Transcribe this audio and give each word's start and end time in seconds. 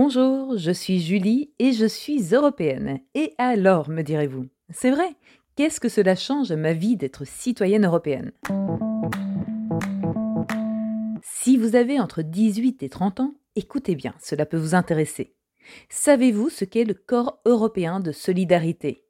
Bonjour, 0.00 0.56
je 0.56 0.70
suis 0.70 1.00
Julie 1.00 1.50
et 1.58 1.72
je 1.72 1.84
suis 1.84 2.32
européenne. 2.32 3.00
Et 3.16 3.34
alors, 3.36 3.90
me 3.90 4.02
direz-vous? 4.02 4.46
C'est 4.70 4.92
vrai, 4.92 5.16
qu'est-ce 5.56 5.80
que 5.80 5.88
cela 5.88 6.14
change 6.14 6.52
ma 6.52 6.72
vie 6.72 6.96
d'être 6.96 7.26
citoyenne 7.26 7.84
européenne? 7.84 8.30
Si 11.20 11.56
vous 11.56 11.74
avez 11.74 11.98
entre 11.98 12.22
18 12.22 12.84
et 12.84 12.88
30 12.88 13.18
ans, 13.18 13.34
écoutez 13.56 13.96
bien, 13.96 14.14
cela 14.22 14.46
peut 14.46 14.56
vous 14.56 14.76
intéresser. 14.76 15.34
Savez-vous 15.88 16.48
ce 16.48 16.64
qu'est 16.64 16.84
le 16.84 16.94
corps 16.94 17.40
européen 17.44 17.98
de 17.98 18.12
solidarité? 18.12 19.02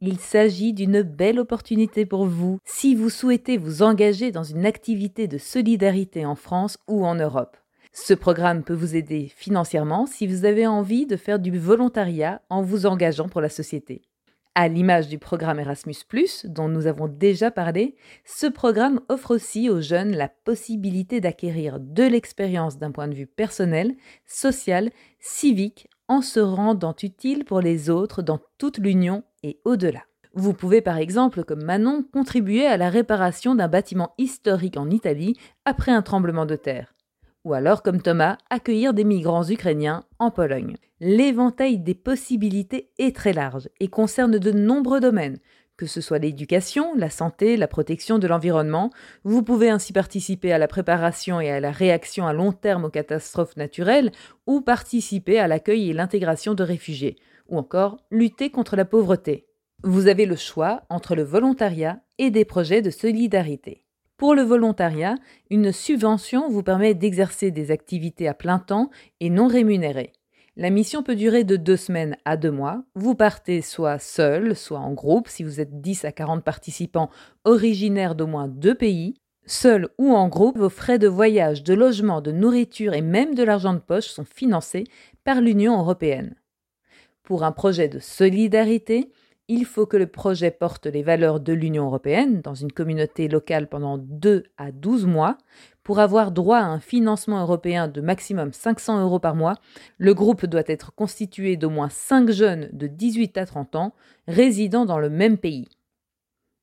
Il 0.00 0.18
s'agit 0.18 0.72
d'une 0.72 1.02
belle 1.02 1.40
opportunité 1.40 2.06
pour 2.06 2.24
vous 2.24 2.58
si 2.64 2.94
vous 2.94 3.10
souhaitez 3.10 3.58
vous 3.58 3.82
engager 3.82 4.32
dans 4.32 4.44
une 4.44 4.64
activité 4.64 5.28
de 5.28 5.36
solidarité 5.36 6.24
en 6.24 6.36
France 6.36 6.78
ou 6.88 7.04
en 7.04 7.16
Europe. 7.16 7.58
Ce 7.94 8.14
programme 8.14 8.64
peut 8.64 8.72
vous 8.72 8.96
aider 8.96 9.30
financièrement 9.36 10.06
si 10.06 10.26
vous 10.26 10.46
avez 10.46 10.66
envie 10.66 11.06
de 11.06 11.16
faire 11.16 11.38
du 11.38 11.56
volontariat 11.58 12.40
en 12.48 12.62
vous 12.62 12.86
engageant 12.86 13.28
pour 13.28 13.42
la 13.42 13.50
société. 13.50 14.00
À 14.54 14.66
l'image 14.68 15.08
du 15.08 15.18
programme 15.18 15.60
Erasmus⁇ 15.60 15.94
dont 16.46 16.68
nous 16.68 16.86
avons 16.86 17.06
déjà 17.06 17.50
parlé, 17.50 17.94
ce 18.24 18.46
programme 18.46 19.00
offre 19.10 19.34
aussi 19.34 19.68
aux 19.68 19.82
jeunes 19.82 20.16
la 20.16 20.28
possibilité 20.28 21.20
d'acquérir 21.20 21.80
de 21.80 22.04
l'expérience 22.04 22.78
d'un 22.78 22.92
point 22.92 23.08
de 23.08 23.14
vue 23.14 23.26
personnel, 23.26 23.94
social, 24.24 24.90
civique, 25.20 25.88
en 26.08 26.22
se 26.22 26.40
rendant 26.40 26.96
utile 27.02 27.44
pour 27.44 27.60
les 27.60 27.90
autres 27.90 28.22
dans 28.22 28.40
toute 28.56 28.78
l'Union 28.78 29.22
et 29.42 29.60
au-delà. 29.66 30.02
Vous 30.34 30.54
pouvez 30.54 30.80
par 30.80 30.96
exemple, 30.96 31.44
comme 31.44 31.64
Manon, 31.64 32.04
contribuer 32.10 32.66
à 32.66 32.78
la 32.78 32.88
réparation 32.88 33.54
d'un 33.54 33.68
bâtiment 33.68 34.14
historique 34.16 34.78
en 34.78 34.88
Italie 34.88 35.36
après 35.66 35.92
un 35.92 36.00
tremblement 36.00 36.46
de 36.46 36.56
terre. 36.56 36.91
Ou 37.44 37.54
alors, 37.54 37.82
comme 37.82 38.00
Thomas, 38.00 38.38
accueillir 38.50 38.94
des 38.94 39.04
migrants 39.04 39.48
ukrainiens 39.48 40.04
en 40.18 40.30
Pologne. 40.30 40.76
L'éventail 41.00 41.78
des 41.78 41.94
possibilités 41.94 42.90
est 42.98 43.16
très 43.16 43.32
large 43.32 43.68
et 43.80 43.88
concerne 43.88 44.38
de 44.38 44.52
nombreux 44.52 45.00
domaines, 45.00 45.38
que 45.76 45.86
ce 45.86 46.00
soit 46.00 46.20
l'éducation, 46.20 46.94
la 46.94 47.10
santé, 47.10 47.56
la 47.56 47.66
protection 47.66 48.20
de 48.20 48.28
l'environnement. 48.28 48.90
Vous 49.24 49.42
pouvez 49.42 49.68
ainsi 49.68 49.92
participer 49.92 50.52
à 50.52 50.58
la 50.58 50.68
préparation 50.68 51.40
et 51.40 51.50
à 51.50 51.58
la 51.58 51.72
réaction 51.72 52.26
à 52.28 52.32
long 52.32 52.52
terme 52.52 52.84
aux 52.84 52.90
catastrophes 52.90 53.56
naturelles 53.56 54.12
ou 54.46 54.60
participer 54.60 55.40
à 55.40 55.48
l'accueil 55.48 55.90
et 55.90 55.94
l'intégration 55.94 56.54
de 56.54 56.62
réfugiés 56.62 57.16
ou 57.48 57.58
encore 57.58 57.98
lutter 58.12 58.50
contre 58.50 58.76
la 58.76 58.84
pauvreté. 58.84 59.48
Vous 59.82 60.06
avez 60.06 60.26
le 60.26 60.36
choix 60.36 60.82
entre 60.88 61.16
le 61.16 61.24
volontariat 61.24 62.00
et 62.18 62.30
des 62.30 62.44
projets 62.44 62.82
de 62.82 62.90
solidarité. 62.90 63.84
Pour 64.22 64.36
le 64.36 64.42
volontariat, 64.42 65.16
une 65.50 65.72
subvention 65.72 66.48
vous 66.48 66.62
permet 66.62 66.94
d'exercer 66.94 67.50
des 67.50 67.72
activités 67.72 68.28
à 68.28 68.34
plein 68.34 68.60
temps 68.60 68.88
et 69.18 69.30
non 69.30 69.48
rémunérées. 69.48 70.12
La 70.56 70.70
mission 70.70 71.02
peut 71.02 71.16
durer 71.16 71.42
de 71.42 71.56
deux 71.56 71.76
semaines 71.76 72.16
à 72.24 72.36
deux 72.36 72.52
mois. 72.52 72.84
Vous 72.94 73.16
partez 73.16 73.62
soit 73.62 73.98
seul, 73.98 74.54
soit 74.54 74.78
en 74.78 74.92
groupe 74.92 75.26
si 75.26 75.42
vous 75.42 75.58
êtes 75.58 75.80
10 75.80 76.04
à 76.04 76.12
40 76.12 76.44
participants 76.44 77.10
originaires 77.42 78.14
d'au 78.14 78.28
moins 78.28 78.46
deux 78.46 78.76
pays. 78.76 79.14
Seul 79.44 79.88
ou 79.98 80.12
en 80.12 80.28
groupe, 80.28 80.56
vos 80.56 80.68
frais 80.68 81.00
de 81.00 81.08
voyage, 81.08 81.64
de 81.64 81.74
logement, 81.74 82.20
de 82.20 82.30
nourriture 82.30 82.94
et 82.94 83.02
même 83.02 83.34
de 83.34 83.42
l'argent 83.42 83.74
de 83.74 83.80
poche 83.80 84.06
sont 84.06 84.24
financés 84.24 84.84
par 85.24 85.40
l'Union 85.40 85.80
européenne. 85.80 86.36
Pour 87.24 87.42
un 87.42 87.50
projet 87.50 87.88
de 87.88 87.98
solidarité, 87.98 89.10
il 89.52 89.66
faut 89.66 89.84
que 89.84 89.98
le 89.98 90.06
projet 90.06 90.50
porte 90.50 90.86
les 90.86 91.02
valeurs 91.02 91.38
de 91.38 91.52
l'Union 91.52 91.84
européenne 91.84 92.40
dans 92.40 92.54
une 92.54 92.72
communauté 92.72 93.28
locale 93.28 93.68
pendant 93.68 93.98
2 93.98 94.44
à 94.56 94.72
12 94.72 95.04
mois. 95.04 95.36
Pour 95.82 95.98
avoir 95.98 96.32
droit 96.32 96.56
à 96.56 96.64
un 96.64 96.80
financement 96.80 97.42
européen 97.42 97.86
de 97.86 98.00
maximum 98.00 98.52
500 98.54 99.02
euros 99.02 99.18
par 99.18 99.34
mois, 99.34 99.56
le 99.98 100.14
groupe 100.14 100.46
doit 100.46 100.62
être 100.66 100.94
constitué 100.94 101.56
d'au 101.56 101.68
moins 101.68 101.90
5 101.90 102.30
jeunes 102.30 102.70
de 102.72 102.86
18 102.86 103.36
à 103.36 103.44
30 103.44 103.76
ans 103.76 103.94
résidant 104.26 104.86
dans 104.86 104.98
le 104.98 105.10
même 105.10 105.36
pays. 105.36 105.68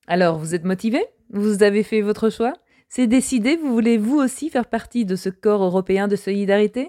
Alors, 0.08 0.40
vous 0.40 0.56
êtes 0.56 0.64
motivé 0.66 1.06
Vous 1.30 1.62
avez 1.62 1.84
fait 1.84 2.02
votre 2.02 2.32
choix? 2.32 2.54
C'est 2.88 3.06
décidé? 3.06 3.56
Vous 3.56 3.72
voulez 3.72 4.00
vous 4.00 4.18
aussi 4.18 4.50
faire 4.50 4.66
partie 4.66 5.06
de 5.06 5.16
ce 5.16 5.30
corps 5.30 5.64
européen 5.64 6.08
de 6.08 6.16
solidarité? 6.16 6.88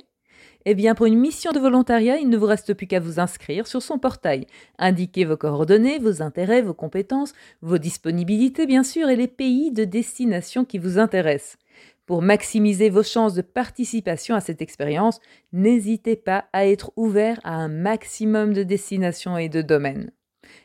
Eh 0.66 0.74
bien, 0.74 0.94
pour 0.94 1.06
une 1.06 1.18
mission 1.18 1.52
de 1.52 1.58
volontariat, 1.58 2.18
il 2.18 2.28
ne 2.28 2.36
vous 2.36 2.46
reste 2.46 2.74
plus 2.74 2.86
qu'à 2.86 3.00
vous 3.00 3.18
inscrire 3.18 3.66
sur 3.66 3.82
son 3.82 3.98
portail. 3.98 4.46
Indiquez 4.78 5.24
vos 5.24 5.36
coordonnées, 5.36 5.98
vos 5.98 6.22
intérêts, 6.22 6.62
vos 6.62 6.74
compétences, 6.74 7.32
vos 7.62 7.78
disponibilités, 7.78 8.66
bien 8.66 8.84
sûr, 8.84 9.08
et 9.08 9.16
les 9.16 9.28
pays 9.28 9.72
de 9.72 9.84
destination 9.84 10.64
qui 10.64 10.78
vous 10.78 10.98
intéressent. 10.98 11.56
Pour 12.04 12.22
maximiser 12.22 12.90
vos 12.90 13.04
chances 13.04 13.34
de 13.34 13.42
participation 13.42 14.34
à 14.34 14.40
cette 14.40 14.60
expérience, 14.60 15.20
n'hésitez 15.52 16.16
pas 16.16 16.46
à 16.52 16.66
être 16.66 16.92
ouvert 16.96 17.38
à 17.44 17.54
un 17.54 17.68
maximum 17.68 18.52
de 18.52 18.62
destinations 18.62 19.38
et 19.38 19.48
de 19.48 19.62
domaines. 19.62 20.10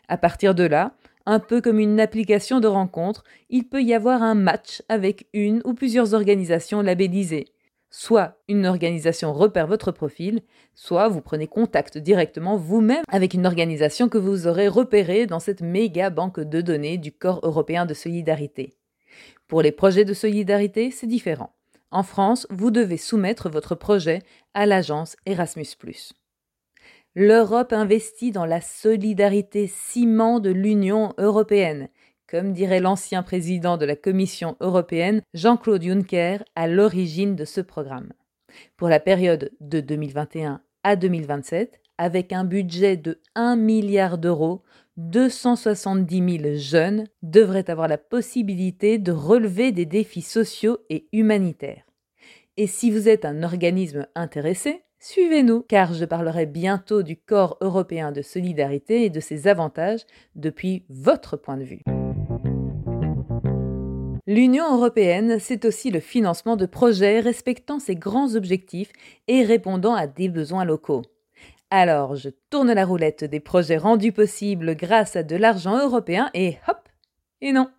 À 0.08 0.18
partir 0.18 0.56
de 0.56 0.64
là, 0.64 0.96
un 1.26 1.40
peu 1.40 1.62
comme 1.62 1.80
une 1.80 2.00
application 2.00 2.60
de 2.60 2.68
rencontre, 2.68 3.24
il 3.50 3.68
peut 3.68 3.82
y 3.82 3.94
avoir 3.94 4.24
un 4.24 4.36
match 4.36 4.82
avec 4.90 5.28
une 5.34 5.62
ou 5.66 5.74
plusieurs 5.74 6.14
organisations 6.14 6.82
labellisées. 6.82 7.46
Soit 7.98 8.36
une 8.50 8.66
organisation 8.66 9.32
repère 9.32 9.68
votre 9.68 9.94
profil, 9.94 10.42
soit 10.74 11.08
vous 11.08 11.22
prenez 11.22 11.48
contact 11.48 11.98
directement 11.98 12.58
vous-même 12.58 13.06
avec 13.08 13.34
une 13.34 13.46
organisation 13.46 14.10
que 14.10 14.18
vous 14.18 14.48
aurez 14.48 14.68
repérée 14.68 15.28
dans 15.28 15.40
cette 15.40 15.62
méga 15.62 16.10
banque 16.10 16.42
de 16.42 16.60
données 16.60 16.98
du 16.98 17.14
corps 17.14 17.40
européen 17.44 17.86
de 17.86 17.94
solidarité. 17.94 18.74
Pour 19.48 19.62
les 19.62 19.72
projets 19.72 20.04
de 20.04 20.14
solidarité, 20.14 20.92
c'est 20.92 21.08
différent. 21.08 21.56
En 21.90 22.04
France, 22.04 22.48
vous 22.50 22.70
devez 22.70 22.98
soumettre 22.98 23.50
votre 23.50 23.76
projet 23.76 24.24
à 24.54 24.66
l'agence 24.66 25.16
Erasmus. 25.26 25.78
L'Europe 27.16 27.72
investit 27.72 28.34
dans 28.34 28.46
la 28.46 28.60
solidarité 28.60 29.68
ciment 29.68 30.42
de 30.42 30.50
l'Union 30.50 31.14
européenne 31.18 31.88
comme 32.30 32.54
dirait 32.54 32.80
l'ancien 32.80 33.24
président 33.24 33.78
de 33.78 33.86
la 33.86 33.96
Commission 33.96 34.58
européenne, 34.60 35.22
Jean-Claude 35.34 35.84
Juncker, 35.84 36.44
à 36.56 36.68
l'origine 36.68 37.36
de 37.36 37.46
ce 37.46 37.62
programme. 37.62 38.12
Pour 38.78 38.90
la 38.90 39.00
période 39.00 39.52
de 39.60 39.80
2021 39.80 40.62
à 40.84 40.96
2027, 40.96 41.80
avec 41.98 42.34
un 42.34 42.44
budget 42.44 42.98
de 42.98 43.22
1 43.36 43.56
milliard 43.56 44.18
d'euros, 44.18 44.64
270 44.98 46.40
000 46.40 46.56
jeunes 46.56 47.06
devraient 47.22 47.70
avoir 47.70 47.88
la 47.88 47.98
possibilité 47.98 48.98
de 48.98 49.12
relever 49.12 49.72
des 49.72 49.86
défis 49.86 50.22
sociaux 50.22 50.80
et 50.90 51.08
humanitaires. 51.12 51.84
Et 52.58 52.68
si 52.68 52.92
vous 52.92 53.10
êtes 53.10 53.26
un 53.26 53.44
organisme 53.44 54.08
intéressé, 54.16 54.84
suivez-nous, 55.00 55.64
car 55.64 55.94
je 55.94 56.06
parlerai 56.06 56.46
bientôt 56.46 57.04
du 57.04 57.18
corps 57.18 57.58
européen 57.60 58.14
de 58.14 58.22
solidarité 58.22 59.04
et 59.04 59.10
de 59.10 59.20
ses 59.20 59.48
avantages 59.48 60.06
depuis 60.36 60.86
votre 60.90 61.36
point 61.36 61.58
de 61.58 61.64
vue. 61.64 61.82
L'Union 64.28 64.74
européenne, 64.74 65.38
c'est 65.40 65.66
aussi 65.66 65.92
le 65.92 66.00
financement 66.00 66.56
de 66.56 66.66
projets 66.66 67.20
respectant 67.20 67.78
ses 67.78 67.96
grands 67.96 68.36
objectifs 68.36 68.92
et 69.28 69.44
répondant 69.44 69.94
à 69.94 70.08
des 70.08 70.30
besoins 70.30 70.66
locaux. 70.66 71.04
Alors, 71.70 72.16
je 72.16 72.30
tourne 72.50 72.74
la 72.74 72.86
roulette 72.86 73.24
des 73.24 73.40
projets 73.40 73.78
rendus 73.78 74.12
possibles 74.12 74.76
grâce 74.76 75.16
à 75.16 75.22
de 75.22 75.36
l'argent 75.36 75.78
européen 75.78 76.32
et 76.34 76.58
hop 76.68 76.90
Et 77.42 77.52
non 77.52 77.70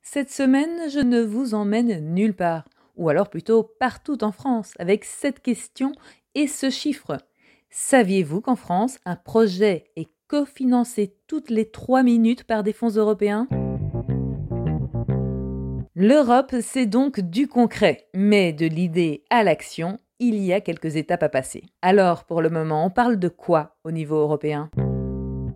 Cette 0.00 0.30
semaine, 0.30 0.88
je 0.90 1.00
ne 1.00 1.22
vous 1.22 1.54
emmène 1.54 2.14
nulle 2.14 2.34
part, 2.34 2.68
ou 2.94 3.08
alors 3.08 3.28
plutôt 3.28 3.64
partout 3.64 4.22
en 4.22 4.30
France, 4.30 4.74
avec 4.78 5.04
cette 5.04 5.40
question 5.40 5.90
et 6.36 6.46
ce 6.46 6.70
chiffre. 6.70 7.18
Saviez-vous 7.70 8.42
qu'en 8.42 8.56
France, 8.56 8.98
un 9.06 9.16
projet 9.16 9.86
est 9.96 10.08
cofinancé 10.28 11.16
toutes 11.26 11.50
les 11.50 11.68
trois 11.68 12.04
minutes 12.04 12.44
par 12.44 12.62
des 12.62 12.72
fonds 12.72 12.90
européens? 12.90 13.48
L'Europe, 15.98 16.56
c'est 16.60 16.84
donc 16.84 17.20
du 17.20 17.48
concret, 17.48 18.06
mais 18.12 18.52
de 18.52 18.66
l'idée 18.66 19.24
à 19.30 19.42
l'action, 19.42 19.98
il 20.18 20.36
y 20.44 20.52
a 20.52 20.60
quelques 20.60 20.96
étapes 20.96 21.22
à 21.22 21.30
passer. 21.30 21.62
Alors, 21.80 22.24
pour 22.24 22.42
le 22.42 22.50
moment, 22.50 22.84
on 22.84 22.90
parle 22.90 23.18
de 23.18 23.30
quoi 23.30 23.78
au 23.82 23.90
niveau 23.90 24.16
européen? 24.16 24.68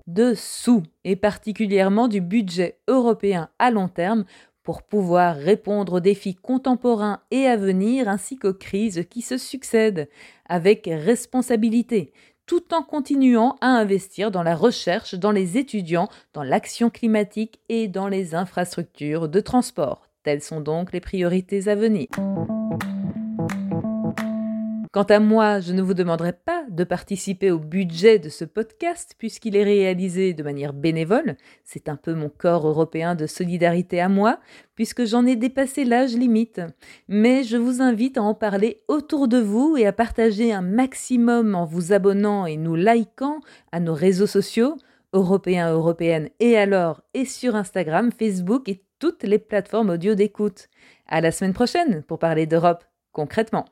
De 0.07 0.33
sous, 0.35 0.83
et 1.05 1.15
particulièrement 1.15 2.09
du 2.09 2.23
budget 2.23 2.79
européen 2.89 3.51
à 3.59 3.71
long 3.71 3.89
terme 3.89 4.25
pour 4.63 4.83
pouvoir 4.83 5.37
répondre 5.37 5.93
aux 5.93 6.01
défis 6.01 6.37
contemporains 6.37 7.21
et 7.31 7.47
à 7.47 7.59
venir 7.59 8.09
ainsi 8.09 8.39
qu'aux 8.39 8.55
crises 8.55 9.05
qui 9.11 9.21
se 9.21 9.37
succèdent, 9.37 10.09
avec 10.49 10.87
responsabilité, 10.87 12.15
tout 12.47 12.73
en 12.73 12.83
continuant 12.83 13.57
à 13.61 13.67
investir 13.67 14.31
dans 14.31 14.43
la 14.43 14.57
recherche, 14.57 15.15
dans 15.15 15.33
les 15.33 15.59
étudiants, 15.59 16.09
dans 16.33 16.45
l'action 16.45 16.89
climatique 16.89 17.61
et 17.69 17.89
dans 17.89 18.09
les 18.09 18.35
infrastructures 18.35 19.29
de 19.29 19.41
transport. 19.41 20.10
Telles 20.23 20.43
sont 20.43 20.61
donc 20.61 20.93
les 20.93 21.01
priorités 21.01 21.69
à 21.69 21.75
venir. 21.75 22.07
Quant 24.93 25.05
à 25.05 25.21
moi, 25.21 25.61
je 25.61 25.73
ne 25.73 25.83
vous 25.83 25.95
demanderai 25.95 26.33
pas 26.33 26.65
de 26.69 26.83
participer 26.83 27.53
au 27.53 27.61
budget 27.61 28.19
de 28.19 28.29
ce 28.29 28.45
podcast 28.45 29.15
puisqu'il 29.17 29.55
est 29.55 29.63
réalisé 29.63 30.35
de 30.35 30.43
manière 30.43 30.73
bénévole. 30.73 31.37
C'est 31.65 31.89
un 31.89 31.95
peu 31.95 32.13
mon 32.13 32.29
corps 32.29 32.67
européen 32.67 33.15
de 33.15 33.29
solidarité 33.29 34.01
à 34.01 34.09
moi 34.09 34.41
puisque 34.75 35.05
j'en 35.05 35.27
ai 35.27 35.37
dépassé 35.37 35.85
l'âge 35.85 36.17
limite. 36.17 36.61
Mais 37.07 37.45
je 37.45 37.57
vous 37.57 37.81
invite 37.81 38.19
à 38.19 38.23
en 38.23 38.35
parler 38.35 38.83
autour 38.89 39.29
de 39.29 39.39
vous 39.39 39.77
et 39.79 39.87
à 39.87 39.93
partager 39.93 40.53
un 40.53 40.63
maximum 40.63 41.55
en 41.55 41.67
vous 41.67 41.93
abonnant 41.93 42.45
et 42.45 42.57
nous 42.57 42.75
likant 42.75 43.39
à 43.71 43.79
nos 43.79 43.95
réseaux 43.95 44.27
sociaux 44.27 44.77
européens, 45.13 45.73
européennes 45.73 46.31
et 46.41 46.59
alors 46.59 47.01
et 47.15 47.27
sur 47.27 47.55
Instagram, 47.55 48.11
Facebook 48.11 48.69
et 48.69 48.83
toutes 49.01 49.25
les 49.25 49.41
plateformes 49.41 49.91
audio 49.91 50.15
d'écoute. 50.15 50.69
À 51.09 51.21
la 51.21 51.33
semaine 51.33 51.55
prochaine 51.55 52.05
pour 52.05 52.21
parler 52.21 52.47
d'Europe 52.47 52.85
concrètement. 53.13 53.65